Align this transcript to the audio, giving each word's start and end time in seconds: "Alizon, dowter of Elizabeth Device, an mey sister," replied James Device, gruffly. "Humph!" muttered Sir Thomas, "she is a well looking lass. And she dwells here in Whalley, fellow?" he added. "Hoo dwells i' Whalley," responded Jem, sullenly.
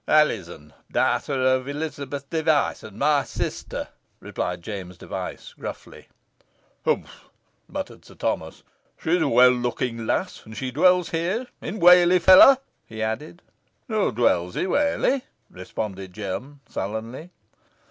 "Alizon, 0.07 0.73
dowter 0.91 1.45
of 1.57 1.67
Elizabeth 1.67 2.27
Device, 2.31 2.81
an 2.81 2.97
mey 2.97 3.21
sister," 3.23 3.89
replied 4.19 4.63
James 4.63 4.97
Device, 4.97 5.53
gruffly. 5.59 6.07
"Humph!" 6.85 7.29
muttered 7.67 8.03
Sir 8.03 8.15
Thomas, 8.15 8.63
"she 8.97 9.11
is 9.17 9.21
a 9.21 9.27
well 9.27 9.51
looking 9.51 10.07
lass. 10.07 10.43
And 10.43 10.57
she 10.57 10.71
dwells 10.71 11.11
here 11.11 11.45
in 11.61 11.79
Whalley, 11.79 12.17
fellow?" 12.17 12.57
he 12.87 13.03
added. 13.03 13.43
"Hoo 13.89 14.11
dwells 14.11 14.57
i' 14.57 14.65
Whalley," 14.65 15.21
responded 15.51 16.13
Jem, 16.13 16.61
sullenly. 16.67 17.29